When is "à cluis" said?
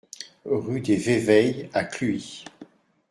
1.75-2.43